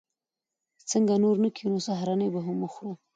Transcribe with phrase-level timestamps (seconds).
[0.89, 2.93] څنګه نور نه کېنو؟ سهارنۍ به هم وخورو.